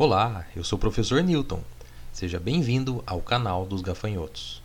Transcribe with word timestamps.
Olá, 0.00 0.44
eu 0.54 0.62
sou 0.62 0.76
o 0.76 0.80
professor 0.80 1.24
Newton. 1.24 1.58
Seja 2.12 2.38
bem-vindo 2.38 3.02
ao 3.04 3.20
canal 3.20 3.66
dos 3.66 3.82
gafanhotos. 3.82 4.62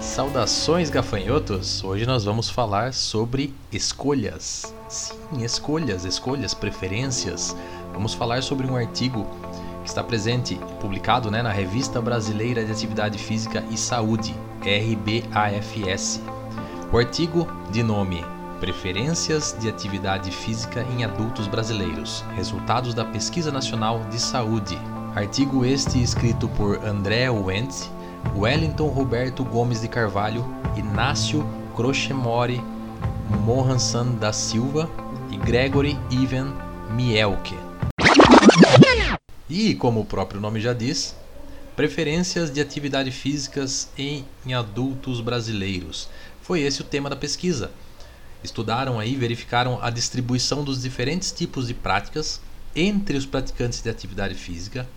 Saudações 0.00 0.90
gafanhotos! 0.90 1.82
Hoje 1.82 2.06
nós 2.06 2.24
vamos 2.24 2.48
falar 2.48 2.94
sobre 2.94 3.52
escolhas. 3.72 4.72
Sim, 4.88 5.42
escolhas, 5.42 6.04
escolhas, 6.04 6.54
preferências. 6.54 7.56
Vamos 7.92 8.14
falar 8.14 8.44
sobre 8.44 8.64
um 8.68 8.76
artigo 8.76 9.26
que 9.82 9.88
está 9.88 10.04
presente, 10.04 10.54
publicado 10.80 11.32
né, 11.32 11.42
na 11.42 11.50
Revista 11.50 12.00
Brasileira 12.00 12.64
de 12.64 12.70
Atividade 12.70 13.18
Física 13.18 13.64
e 13.72 13.76
Saúde, 13.76 14.32
RBAFS. 14.60 16.20
O 16.92 16.98
artigo 16.98 17.48
de 17.70 17.82
nome 17.82 18.22
Preferências 18.60 19.56
de 19.58 19.66
Atividade 19.66 20.30
Física 20.30 20.86
em 20.94 21.04
Adultos 21.04 21.46
Brasileiros 21.46 22.22
Resultados 22.36 22.92
da 22.92 23.02
Pesquisa 23.02 23.50
Nacional 23.50 24.04
de 24.10 24.20
Saúde. 24.20 24.76
Artigo 25.14 25.64
este 25.64 26.02
escrito 26.02 26.50
por 26.50 26.84
André 26.84 27.30
Wentz, 27.30 27.90
Wellington 28.36 28.88
Roberto 28.88 29.42
Gomes 29.42 29.80
de 29.80 29.88
Carvalho, 29.88 30.44
Inácio 30.76 31.48
Crochemore 31.74 32.62
Mohansan 33.42 34.16
da 34.16 34.30
Silva 34.30 34.90
e 35.30 35.38
Gregory 35.38 35.98
Ivan 36.10 36.52
Mielke. 36.90 37.56
E, 39.48 39.74
como 39.76 40.00
o 40.00 40.04
próprio 40.04 40.42
nome 40.42 40.60
já 40.60 40.74
diz, 40.74 41.16
preferências 41.74 42.50
de 42.50 42.60
atividade 42.60 43.10
físicas 43.10 43.88
em, 43.96 44.26
em 44.44 44.52
adultos 44.52 45.22
brasileiros. 45.22 46.08
Foi 46.42 46.60
esse 46.60 46.80
o 46.80 46.84
tema 46.84 47.08
da 47.08 47.16
pesquisa. 47.16 47.70
Estudaram 48.42 48.98
aí, 48.98 49.14
verificaram 49.14 49.78
a 49.82 49.90
distribuição 49.90 50.64
dos 50.64 50.82
diferentes 50.82 51.30
tipos 51.30 51.68
de 51.68 51.74
práticas 51.74 52.40
entre 52.74 53.16
os 53.16 53.24
praticantes 53.26 53.80
de 53.80 53.88
atividade 53.88 54.34
física 54.34 54.88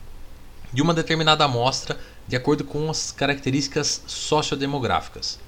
de 0.73 0.81
uma 0.81 0.93
determinada 0.93 1.45
amostra 1.45 1.99
de 2.27 2.35
acordo 2.35 2.63
com 2.63 2.89
as 2.89 3.11
características 3.11 4.01
sociodemográficas. 4.07 5.39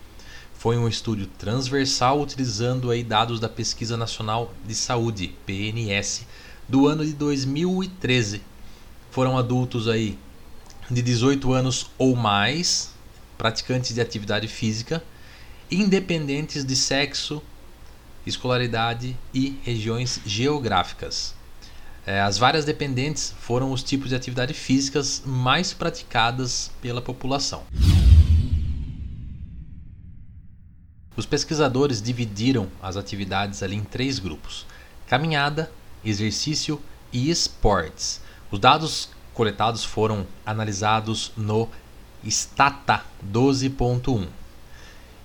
Foi 0.53 0.78
um 0.78 0.88
estudo 0.88 1.25
transversal 1.38 2.22
utilizando 2.22 2.92
aí 2.92 3.03
dados 3.03 3.40
da 3.40 3.50
Pesquisa 3.50 3.98
Nacional 3.98 4.53
de 4.66 4.75
Saúde, 4.75 5.36
PNS, 5.45 6.25
do 6.68 6.88
ano 6.88 7.06
de 7.06 7.14
2013 7.14 8.42
foram 9.18 9.36
adultos 9.36 9.88
aí 9.88 10.16
de 10.92 11.02
18 11.02 11.52
anos 11.52 11.90
ou 11.98 12.16
mais, 12.16 12.92
praticantes 13.36 13.95
de 13.95 14.00
atividade 14.00 14.48
física, 14.48 15.03
independentes 15.70 16.66
de 16.66 16.76
sexo, 16.76 17.42
escolaridade 18.26 19.18
e 19.34 19.60
regiões 19.64 20.20
geográficas. 20.26 21.36
É, 22.06 22.22
as 22.22 22.38
várias 22.38 22.64
dependentes 22.64 23.34
foram 23.40 23.72
os 23.72 23.84
tipos 23.84 24.09
de 24.09 24.16
atividade 24.16 24.54
físicas 24.54 25.22
mais 25.26 25.74
praticadas 25.74 26.72
pela 26.82 27.02
população. 27.02 27.64
Os 31.18 31.26
pesquisadores 31.26 32.02
dividiram 32.02 32.70
as 32.81 32.96
atividades 32.96 33.62
ali 33.62 33.76
em 33.76 33.84
três 33.84 34.20
grupos: 34.20 34.66
caminhada, 35.08 35.70
exercício 36.06 36.81
e 37.12 37.30
esportes. 37.30 38.22
Os 38.50 38.59
dados 38.59 39.09
coletados 39.34 39.84
foram 39.84 40.26
analisados 40.46 41.31
no 41.36 41.68
Stata 42.24 43.04
12.1. 43.34 44.28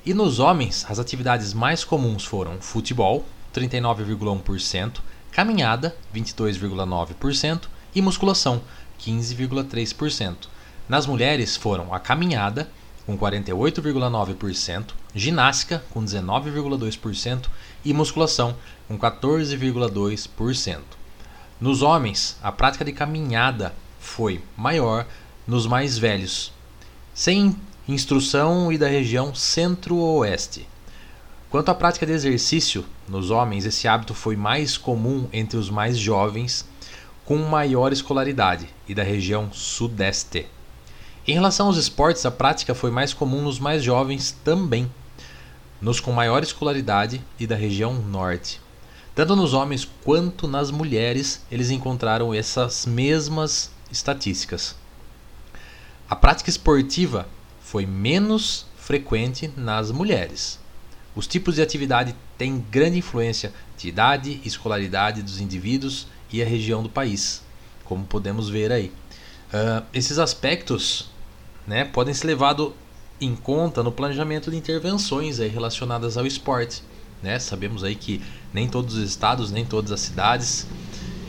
E 0.05 0.13
nos 0.13 0.41
homens, 0.41 0.85
as 0.89 0.99
atividades 0.99 1.55
mais 1.55 1.85
comuns 1.85 2.25
foram 2.25 2.61
futebol, 2.61 3.25
39,1%, 3.55 4.99
caminhada, 5.31 5.95
22,9% 6.13 7.63
e 7.95 8.03
musculação, 8.03 8.63
15,3%. 9.01 10.49
Nas 10.89 11.07
mulheres 11.07 11.57
foram 11.57 11.95
a 11.95 12.01
caminhada, 12.01 12.69
com 13.07 13.17
48,9%, 13.17 14.91
ginástica, 15.15 15.85
com 15.91 16.05
19,2% 16.05 17.47
e 17.85 17.93
musculação, 17.93 18.57
com 18.89 18.99
14,2%. 18.99 20.81
Nos 21.61 21.81
homens, 21.81 22.37
a 22.43 22.51
prática 22.51 22.85
de 22.85 22.93
caminhada 22.93 23.73
foi 24.01 24.43
maior 24.57 25.07
nos 25.47 25.65
mais 25.65 25.97
velhos, 25.97 26.53
sem 27.15 27.57
instrução 27.89 28.73
e 28.73 28.79
da 28.79 28.87
região 28.87 29.35
centro-oeste. 29.35 30.69
Quanto 31.51 31.69
à 31.71 31.75
prática 31.75 32.07
de 32.07 32.13
exercício, 32.13 32.85
nos 33.09 33.31
homens 33.31 33.67
esse 33.67 33.89
hábito 33.89 34.15
foi 34.15 34.37
mais 34.37 34.79
comum 34.79 35.29
entre 35.33 35.57
os 35.57 35.69
mais 35.69 35.99
jovens, 35.99 36.65
com 37.25 37.37
maior 37.39 37.93
escolaridade, 37.93 38.69
e 38.89 38.95
da 38.95 39.03
região 39.03 39.53
sudeste. 39.53 40.47
Em 41.27 41.35
relação 41.35 41.67
aos 41.67 41.77
esportes, 41.77 42.25
a 42.25 42.31
prática 42.31 42.75
foi 42.75 42.91
mais 42.91 43.13
comum 43.13 43.43
nos 43.43 43.59
mais 43.59 43.83
jovens 43.83 44.33
também, 44.45 44.91
nos 45.81 46.01
com 46.01 46.13
maior 46.13 46.43
escolaridade 46.43 47.21
e 47.39 47.47
da 47.47 47.57
região 47.57 47.95
norte. 47.95 48.61
Tanto 49.15 49.37
nos 49.37 49.53
homens 49.53 49.87
quanto 50.05 50.49
nas 50.49 50.71
mulheres, 50.71 51.45
eles 51.51 51.71
encontraram 51.71 52.33
essas 52.33 52.87
mesmas 52.87 53.71
estatísticas. 53.91 54.75
A 56.09 56.17
prática 56.17 56.49
esportiva 56.49 57.27
foi 57.73 57.87
menos 57.87 58.67
frequente 58.77 59.51
nas 59.57 59.91
mulheres. 59.91 60.61
Os 61.17 61.27
tipos 61.27 61.55
de 61.55 61.63
atividade 61.63 62.15
têm 62.37 62.63
grande 62.71 62.99
influência 62.99 63.51
de 63.79 63.89
idade, 63.89 64.43
escolaridade 64.45 65.23
dos 65.23 65.41
indivíduos 65.41 66.07
e 66.31 66.43
a 66.43 66.45
região 66.45 66.83
do 66.83 66.91
país, 66.91 67.43
como 67.83 68.05
podemos 68.05 68.51
ver 68.51 68.71
aí. 68.71 68.93
Uh, 69.49 69.83
esses 69.95 70.19
aspectos 70.19 71.11
né, 71.67 71.87
podem 71.87 72.13
ser 72.13 72.27
levados 72.27 72.73
em 73.19 73.35
conta 73.35 73.83
no 73.83 73.91
planejamento 73.91 74.51
de 74.51 74.59
intervenções 74.59 75.41
aí 75.41 75.49
relacionadas 75.49 76.19
ao 76.19 76.27
esporte. 76.27 76.83
Né? 77.23 77.39
Sabemos 77.39 77.83
aí 77.83 77.95
que 77.95 78.21
nem 78.53 78.69
todos 78.69 78.97
os 78.97 79.09
estados, 79.09 79.51
nem 79.51 79.65
todas 79.65 79.93
as 79.93 80.01
cidades 80.01 80.67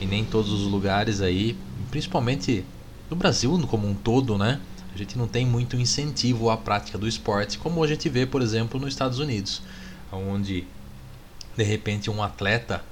e 0.01 0.05
nem 0.05 0.25
todos 0.25 0.51
os 0.51 0.63
lugares 0.63 1.21
aí, 1.21 1.57
principalmente 1.89 2.65
no 3.09 3.15
Brasil 3.15 3.57
como 3.69 3.87
um 3.87 3.93
todo, 3.93 4.37
né? 4.37 4.59
A 4.93 4.97
gente 4.97 5.17
não 5.17 5.27
tem 5.27 5.45
muito 5.45 5.75
incentivo 5.75 6.49
à 6.49 6.57
prática 6.57 6.97
do 6.97 7.07
esporte, 7.07 7.57
como 7.57 7.83
a 7.83 7.87
gente 7.87 8.07
vê, 8.09 8.25
por 8.25 8.41
exemplo, 8.41 8.79
nos 8.79 8.93
Estados 8.93 9.17
Unidos, 9.17 9.61
onde 10.11 10.67
de 11.57 11.63
repente 11.63 12.11
um 12.11 12.21
atleta 12.21 12.83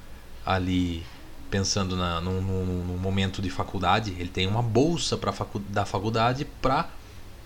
ali 0.44 1.04
pensando 1.48 1.94
na, 1.96 2.20
num, 2.20 2.40
num, 2.40 2.84
num 2.84 2.96
momento 2.96 3.42
de 3.42 3.50
faculdade, 3.50 4.16
ele 4.18 4.30
tem 4.30 4.46
uma 4.46 4.62
bolsa 4.62 5.16
para 5.16 5.32
facu 5.32 5.58
da 5.58 5.84
faculdade 5.84 6.46
para 6.60 6.80
estar 6.80 6.90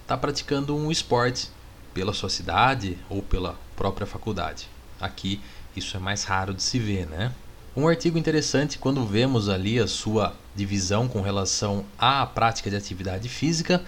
tá 0.07 0.17
praticando 0.17 0.77
um 0.77 0.91
esporte 0.91 1.51
pela 1.93 2.15
sua 2.15 2.31
cidade 2.31 2.97
ou 3.11 3.21
pela 3.21 3.59
própria 3.75 4.07
faculdade. 4.07 4.69
Aqui 5.01 5.41
isso 5.75 5.97
é 5.97 6.01
mais 6.01 6.25
raro 6.25 6.55
de 6.55 6.63
se 6.63 6.79
ver, 6.79 7.07
né? 7.07 7.33
Um 7.77 7.89
artigo 7.89 8.17
interessante 8.17 8.79
quando 8.79 9.05
vemos 9.05 9.51
ali 9.51 9.79
a 9.79 9.87
sua 9.87 10.35
divisão 10.55 11.09
com 11.09 11.21
relação 11.21 11.85
à 11.99 12.25
prática 12.25 12.71
de 12.71 12.77
atividade 12.77 13.29
física 13.29 13.85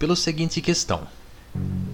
pela 0.00 0.16
seguinte 0.16 0.62
questão: 0.62 1.06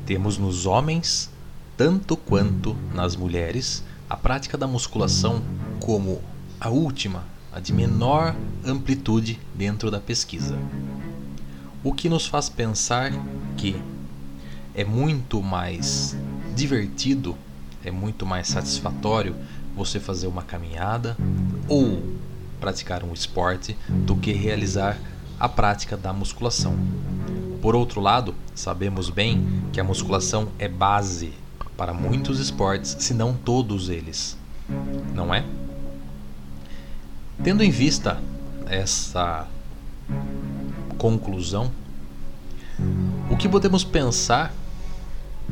temos 0.07 0.39
nos 0.39 0.65
homens, 0.65 1.29
tanto 1.77 2.17
quanto 2.17 2.75
nas 2.95 3.17
mulheres, 3.17 3.83
a 4.09 4.17
prática 4.17 4.57
da 4.57 4.67
musculação 4.67 5.43
como 5.81 6.23
a 6.61 6.71
última, 6.71 7.25
a 7.53 7.59
de 7.59 7.73
menor 7.73 8.35
amplitude 8.65 9.39
dentro 9.55 9.91
da 9.91 10.01
pesquisa. 10.01 10.57
O 11.83 11.93
que 11.93 12.09
nos 12.09 12.27
faz 12.27 12.49
pensar 12.49 13.13
que 13.57 13.77
é 14.75 14.85
muito 14.85 15.43
mais 15.43 16.17
divertido 16.55 17.37
é 17.85 17.91
muito 17.91 18.25
mais 18.25 18.49
satisfatório 18.49 19.35
você 19.77 20.01
fazer 20.01 20.27
uma 20.27 20.43
caminhada 20.43 21.17
ou 21.69 22.03
praticar 22.61 23.05
um 23.05 23.13
esporte 23.13 23.77
do 23.89 24.17
que 24.17 24.33
realizar 24.33 24.99
a 25.39 25.49
prática 25.49 25.97
da 25.97 26.13
musculação. 26.13 26.77
Por 27.67 27.75
outro 27.75 28.01
lado, 28.01 28.33
sabemos 28.55 29.11
bem 29.11 29.45
que 29.73 29.81
a 29.81 29.83
musculação 29.83 30.47
é 30.57 30.69
base 30.69 31.33
para 31.77 31.93
muitos 31.93 32.39
esportes, 32.39 32.97
se 33.01 33.13
não 33.13 33.35
todos 33.35 33.89
eles, 33.89 34.39
não 35.13 35.35
é? 35.35 35.45
Tendo 37.43 37.65
em 37.65 37.71
vista 37.73 38.23
essa 38.67 39.49
conclusão, 40.97 41.73
o 43.29 43.37
que 43.37 43.49
podemos 43.49 43.83
pensar 43.83 44.55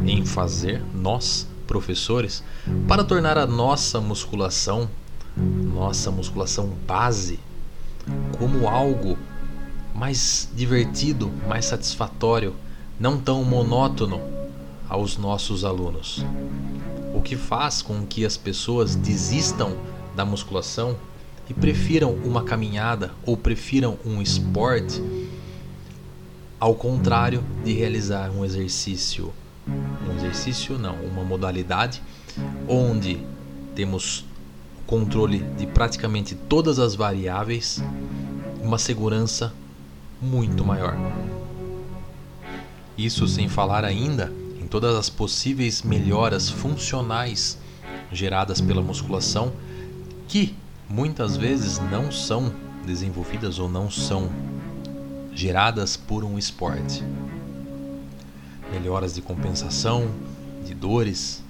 em 0.06 0.24
fazer 0.24 0.84
nós 0.94 1.48
professores 1.66 2.44
para 2.86 3.02
tornar 3.02 3.36
a 3.36 3.44
nossa 3.44 4.00
musculação, 4.00 4.88
nossa 5.36 6.12
musculação 6.12 6.68
base, 6.86 7.40
como 8.38 8.68
algo 8.68 9.18
mais 10.04 10.50
divertido, 10.54 11.32
mais 11.48 11.64
satisfatório, 11.64 12.54
não 13.00 13.18
tão 13.18 13.42
monótono 13.42 14.20
aos 14.86 15.16
nossos 15.16 15.64
alunos. 15.64 16.22
O 17.14 17.22
que 17.22 17.36
faz 17.36 17.80
com 17.80 18.04
que 18.04 18.22
as 18.22 18.36
pessoas 18.36 18.94
desistam 18.94 19.74
da 20.14 20.22
musculação 20.22 20.94
e 21.48 21.54
prefiram 21.54 22.12
uma 22.16 22.44
caminhada 22.44 23.12
ou 23.24 23.34
prefiram 23.34 23.96
um 24.04 24.20
esporte, 24.20 25.02
ao 26.60 26.74
contrário 26.74 27.42
de 27.64 27.72
realizar 27.72 28.30
um 28.30 28.44
exercício, 28.44 29.32
um 29.66 30.16
exercício 30.18 30.78
não, 30.78 30.96
uma 30.96 31.24
modalidade 31.24 32.02
onde 32.68 33.24
temos 33.74 34.22
controle 34.86 35.38
de 35.56 35.66
praticamente 35.66 36.34
todas 36.34 36.78
as 36.78 36.94
variáveis, 36.94 37.82
uma 38.62 38.76
segurança 38.76 39.50
muito 40.24 40.64
maior. 40.64 40.96
Isso 42.96 43.28
sem 43.28 43.48
falar 43.48 43.84
ainda 43.84 44.32
em 44.60 44.66
todas 44.66 44.96
as 44.96 45.10
possíveis 45.10 45.82
melhoras 45.82 46.48
funcionais 46.48 47.58
geradas 48.10 48.60
pela 48.60 48.82
musculação 48.82 49.52
que 50.26 50.54
muitas 50.88 51.36
vezes 51.36 51.78
não 51.90 52.10
são 52.10 52.52
desenvolvidas 52.86 53.58
ou 53.58 53.68
não 53.68 53.90
são 53.90 54.30
geradas 55.32 55.96
por 55.96 56.24
um 56.24 56.38
esporte. 56.38 57.02
Melhoras 58.72 59.14
de 59.14 59.22
compensação, 59.22 60.08
de 60.64 60.74
dores, 60.74 61.42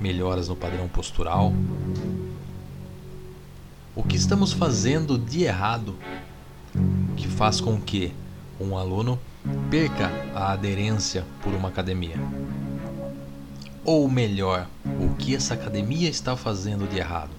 melhoras 0.00 0.48
no 0.48 0.56
padrão 0.56 0.88
postural. 0.88 1.52
O 3.94 4.02
que 4.02 4.16
estamos 4.16 4.52
fazendo 4.52 5.18
de 5.18 5.44
errado 5.44 5.94
que 7.22 7.28
faz 7.28 7.60
com 7.60 7.80
que 7.80 8.12
um 8.60 8.76
aluno 8.76 9.16
perca 9.70 10.10
a 10.34 10.52
aderência 10.52 11.24
por 11.40 11.54
uma 11.54 11.68
academia? 11.68 12.16
Ou 13.84 14.08
melhor, 14.08 14.66
o 15.00 15.14
que 15.14 15.34
essa 15.34 15.54
academia 15.54 16.08
está 16.08 16.36
fazendo 16.36 16.88
de 16.88 16.98
errado? 16.98 17.30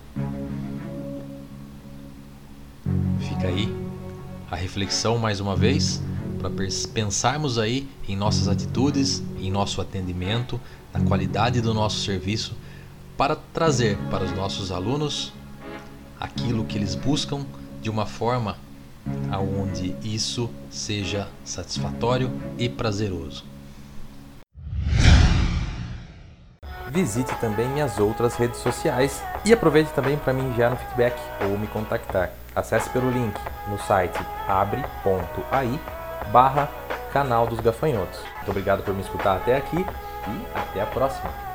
Fica 3.19 3.47
aí 3.49 3.75
a 4.49 4.55
reflexão 4.55 5.17
mais 5.17 5.41
uma 5.41 5.53
vez 5.53 6.01
para 6.39 6.49
pensarmos 6.93 7.57
aí 7.57 7.89
em 8.07 8.15
nossas 8.15 8.47
atitudes, 8.47 9.21
em 9.37 9.51
nosso 9.51 9.81
atendimento, 9.81 10.59
na 10.93 11.01
qualidade 11.01 11.59
do 11.59 11.73
nosso 11.73 11.99
serviço, 12.05 12.55
para 13.17 13.35
trazer 13.35 13.97
para 14.09 14.23
os 14.23 14.31
nossos 14.31 14.71
alunos 14.71 15.33
aquilo 16.17 16.63
que 16.63 16.77
eles 16.77 16.95
buscam 16.95 17.45
de 17.81 17.89
uma 17.89 18.05
forma 18.05 18.57
aonde 19.31 19.95
isso 20.03 20.49
seja 20.69 21.27
satisfatório 21.43 22.31
e 22.57 22.69
prazeroso. 22.69 23.43
Visite 26.89 27.35
também 27.37 27.67
minhas 27.69 27.97
outras 27.97 28.35
redes 28.35 28.59
sociais 28.59 29.23
e 29.43 29.51
aproveite 29.51 29.91
também 29.93 30.15
para 30.15 30.31
me 30.31 30.43
enviar 30.43 30.71
um 30.71 30.75
feedback 30.75 31.19
ou 31.41 31.57
me 31.57 31.65
contactar. 31.67 32.31
Acesse 32.55 32.87
pelo 32.91 33.09
link 33.09 33.33
no 33.67 33.79
site 33.79 34.19
abre.ai 34.47 35.79
barra 36.31 36.69
canal 37.11 37.47
dos 37.47 37.59
gafanhotos. 37.59 38.19
Muito 38.35 38.51
obrigado 38.51 38.83
por 38.83 38.93
me 38.93 39.01
escutar 39.01 39.37
até 39.37 39.57
aqui 39.57 39.77
e 39.77 40.57
até 40.57 40.81
a 40.81 40.85
próxima. 40.85 41.52